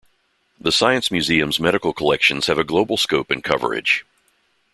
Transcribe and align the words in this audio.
The 0.59 0.71
Science 0.71 1.11
Museum's 1.11 1.59
medical 1.59 1.93
collections 1.93 2.47
have 2.47 2.57
a 2.57 2.63
global 2.63 2.97
scope 2.97 3.29
and 3.29 3.43
coverage. 3.43 4.03